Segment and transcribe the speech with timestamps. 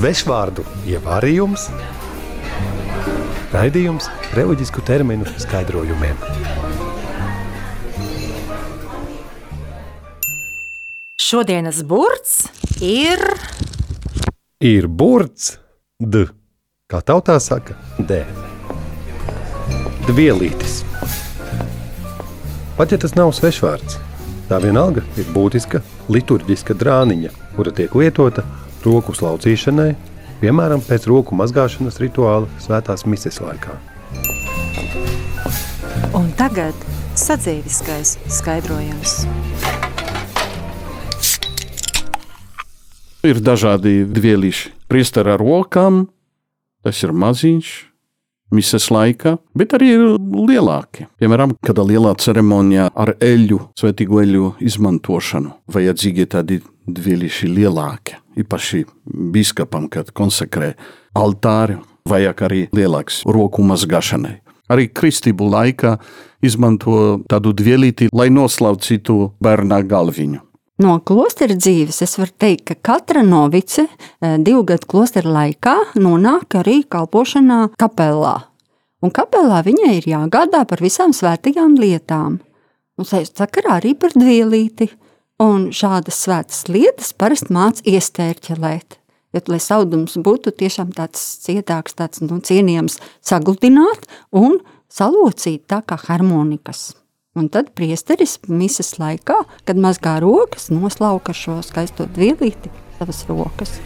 [0.00, 1.66] Svešvārdu ievārījums,
[3.52, 6.16] raidījums reliģisku terminu skaidrojumiem.
[11.20, 12.46] Šodienas burts
[12.80, 13.20] ir
[14.64, 15.50] Ir burts,
[16.00, 16.24] d,
[16.88, 18.22] kā tautā saka, d.
[20.08, 20.78] Dvielītis.
[22.80, 24.00] Pat ja tas nav svešvārds,
[24.48, 28.48] tā vienalga ir būtiska liturģiska drāniņa, kura tiek lietota
[28.86, 29.92] roku slaucīšanai,
[30.40, 33.78] piemēram, pēc roku mazgāšanas rituāla svētās mises laikā.
[36.14, 36.74] un tagad
[37.18, 39.24] sadzīviskais skaidrojums.
[43.26, 44.72] Ir dažādi dvielīši.
[44.90, 46.06] Priesteri ar rokām,
[46.84, 47.72] tas ir maziņš,
[48.56, 50.06] misijas laikā, bet arī ir
[50.50, 51.06] lielāki.
[51.20, 58.19] Piemēram, kādā lielā ceremonijā ar eļļu, svētīgu eļļu izmantošanu, vajadzīgi tādi dvielīši lielāki.
[58.40, 58.84] Īpaši
[59.34, 60.74] biskupam, kad konsekrē
[61.18, 64.38] altāri, vajag arī lielāks roku mazgāšanai.
[64.70, 65.96] Arī kristību laikā
[66.46, 70.46] izmanto tādu dvielīti, lai noslaucītu bērnā galviņu.
[70.80, 76.56] No klostera dzīves es varu teikt, ka katra novice eh, divu gadu klostera laikā nonāk
[76.62, 78.38] arī kalpošanā kapelā.
[79.04, 82.38] Un kapelā viņai ir jāgādā par visām svētajām lietām.
[83.00, 84.88] Un sakarā arī par dvielīti.
[85.40, 88.98] Un šādas svētas lietas parasti māca iestērķelēt.
[89.32, 94.04] Ja, lai saudums būtu tiešām tāds cietāks, tāds nu, cienījams, sagludināt
[94.36, 94.58] un
[94.92, 96.90] salocīt tā kā harmonikas.
[97.38, 103.78] Un tad priesteris misas laikā, kad mazgā rokas, noslauka šo skaisto dvielīti savas rokas.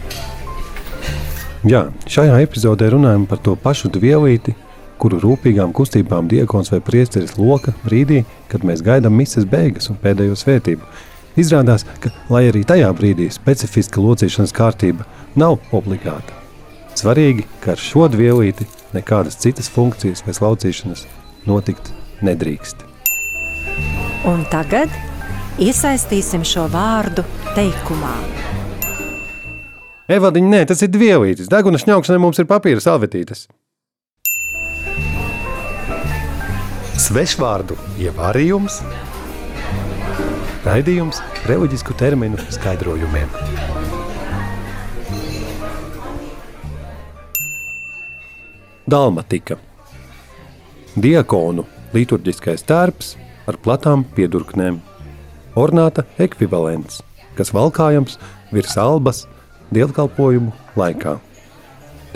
[1.63, 4.57] Jā, šajā epizodē runājam par to pašu dvielīti,
[4.99, 10.35] kuru rūpīgām kustībām diakons vai priesteris loka brīdī, kad mēs gaidām misijas beigas un pēdējo
[10.41, 10.95] svētību.
[11.35, 15.03] Izrādās, ka, lai arī tajā brīdī specifiska locīšanas kārtība
[15.35, 16.31] nav obligāta,
[16.95, 21.03] svarīgi, ka ar šo dvielīti nekādas citas funkcijas vai slaucīšanas
[21.49, 21.91] notikt
[22.23, 22.85] nedrīkst.
[24.31, 24.93] Un tagad
[25.59, 28.15] iesaistīsim šo vārdu teikumā.
[30.15, 31.49] Evadiņ, nē, tas ir dvielītis.
[31.51, 33.47] Deguna šņaukšanai mums ir papīra salvetītes.
[37.05, 38.79] Svešvārdu ievārījums,
[40.65, 43.29] raidījums reliģisku terminu skaidrojumiem.
[48.89, 49.59] Dalmatika.
[50.97, 53.13] Diakonu liturģiskais tērps
[53.45, 54.81] ar platām piedurknēm.
[55.55, 57.03] Ornāta ekvivalents,
[57.37, 58.17] kas valkājams
[58.51, 59.23] virs albas
[59.73, 61.17] dievkalpojumu laikā.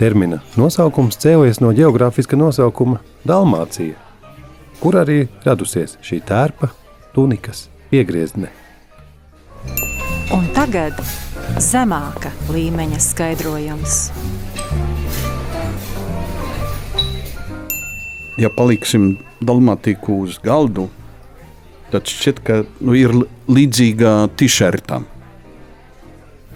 [0.00, 3.94] Termina nosaukums cēlies no geogrāfiska nosaukuma Dalmācija,
[4.82, 6.72] kur arī radusies šī tērpa
[7.14, 8.50] tunikas piegriezne.
[10.30, 10.98] Un tagad
[11.58, 13.96] zemāka līmeņa skaidrojums.
[18.40, 20.86] Ja paliksim dalmatiku uz galdu,
[21.90, 23.12] tad šķiet, ka nu, ir
[23.50, 25.04] līdzīga tišertam.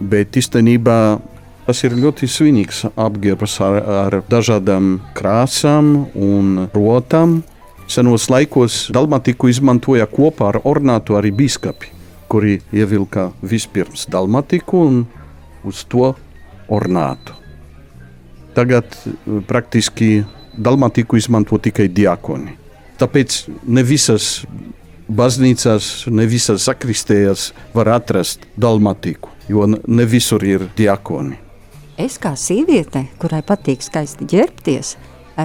[0.01, 0.99] Bet īstenībā
[1.67, 7.43] tas ir ļoti svinīgs apģērbs ar, ar dažādām krāsām un rotām.
[7.87, 11.91] Senos laikos dalmatiku izmantoja kopā ar ornātu arī biskupi,
[12.29, 15.03] kuri ievilka vispirms dalmatiku un
[15.65, 16.15] uz to
[16.69, 17.37] ornātu.
[18.55, 18.97] Tagad
[19.49, 20.25] praktiski
[20.57, 22.57] dalmatiku izmanto tikai diakoni.
[22.99, 24.45] Tāpēc ne visas
[25.11, 31.37] baznīcās, ne visās sakristējās var atrast dalmatiku, jo ne visur ir diakoni.
[32.01, 34.97] Es kā sieviete, kurai patīk skaisti ģērbties,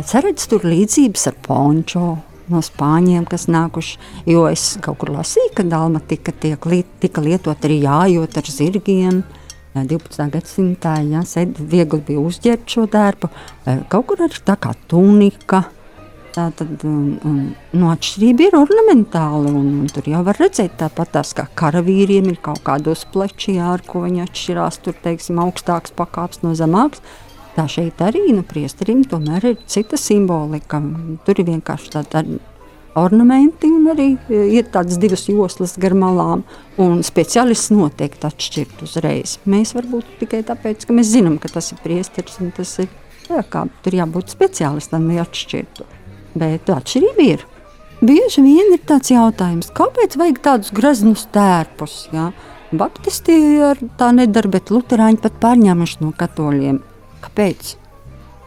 [0.06, 2.06] saredzu tur līdzības ar pončo.
[2.50, 3.98] No spāņiem, kas nākuši,
[4.30, 9.24] jo es kaut kur lasīju, ka dalmatika tiek li tika lietot arī jājot ar zirgiem.
[9.80, 10.26] 12.
[10.34, 11.22] gadsimtā ja,
[11.56, 13.30] viegli bija uzģērbt šo darbu.
[13.92, 15.68] Kaut kur arī tā kā tunika,
[16.30, 17.16] Tā tad um,
[17.74, 19.50] nu, atšķirība ir ornamentāla.
[19.50, 23.82] Un, un tur jau var redzēt, tāpat tās kā karavīriem ir kaut kādos plečiem, ar
[23.86, 24.78] ko viņi atšķirās.
[24.86, 27.02] Tur, teiksim, augstāks pakāps no zemāks.
[27.58, 30.80] Tā šeit arī nu, priesterim tomēr ir cita simbolika.
[31.26, 32.24] Tur ir vienkārši tāda
[33.00, 36.44] ornamenti un arī e, ir tādas divas joslas gar malām.
[36.80, 39.38] Un speciālists noteikti atšķirt uzreiz.
[39.50, 42.92] Mēs varbūt tikai tāpēc, ka mēs zinām, ka tas ir priesteris un tas ir.
[43.30, 45.86] Jā, kā, tur jābūt speciālistam, lai atšķirtu.
[46.40, 47.46] Bet atšķirība ir.
[48.00, 52.06] Bieži vien ir tāds jautājums, kāpēc vajag tādus greznus tērpus?
[52.16, 52.30] Ja?
[52.72, 53.36] Baptisti
[54.00, 56.80] tā nedara, bet Lutāņi pat pārņēmuši no katoļiem.
[57.26, 57.74] Kāpēc?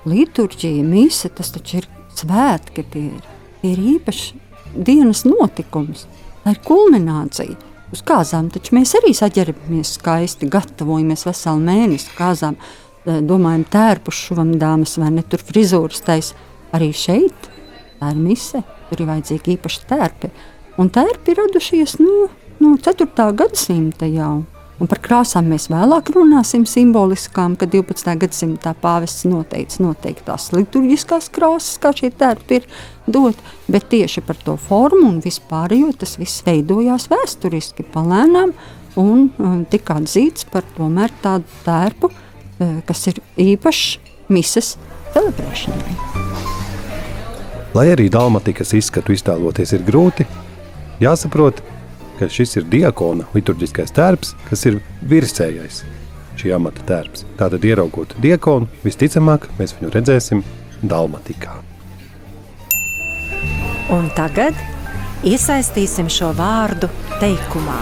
[0.08, 3.28] Liturģija, mise, tas taču ir svētki, tie ir,
[3.60, 4.41] tie ir īpašs
[4.74, 6.06] dienas notikums.
[6.42, 7.56] Tā ir kulminācija.
[7.92, 12.56] Uz kāzām taču mēs arī saģērbamies skaisti, gatavojamies veselu mēnesi kāzām.
[13.04, 16.34] eh, domājam, tērpu šuvamdāmas vai ne tur frizūras taisa.
[16.72, 17.50] Arī šeit
[18.00, 20.30] tā ir mise, tur ir vajadzīgi īpaši tērpi.
[20.78, 22.28] Un tērpi radušies nu,
[22.60, 23.32] no 4.
[23.36, 24.44] gadsimta jau.
[24.82, 28.16] Un par krāsām mēs vēlāk runāsim simboliskām, kad 12.
[28.18, 32.66] gadsimtā pāvests noteica noteiktās liturģiskās krāsas, kā šie tērpi ir
[33.06, 33.38] dot,
[33.70, 38.56] bet tieši par to formu un vispārējo tas viss veidojās vēsturiski palēnām
[38.98, 43.84] un um, tika atzīts par tomēr tādu tērpu, uh, kas ir īpašs
[44.34, 44.74] mises
[45.14, 45.98] celebrēšanai.
[47.78, 50.26] Lai arī dalmatikas izskatu iztēloties ir grūti,
[51.00, 51.62] jāsaprot,
[52.22, 54.78] ka šis ir diakona liturģiskais tērps, kas ir
[55.10, 55.80] virsējais
[56.38, 57.24] šī amata tērps.
[57.34, 60.44] Tātad, ieraugot diakonu, visticamāk, mēs viņu redzēsim
[60.86, 61.56] dalmatikā.
[63.92, 64.54] Un tagad
[65.26, 66.88] iesaistīsim šo vārdu
[67.18, 67.80] teikumā.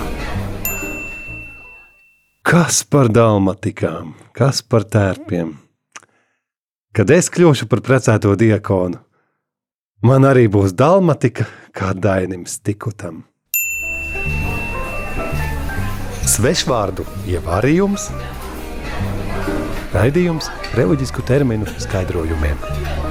[2.41, 5.53] Kas par dalmatikām, kas par tērpiem?
[6.97, 9.05] Kad es kļūšu par precēto diakonu,
[10.03, 11.45] man arī būs dalmatika
[11.77, 13.27] kā dainim stikutam.
[16.41, 18.07] Svešvārdu ievārījums,
[19.93, 23.10] raidījums reliģisku terminu skaidrojumiem.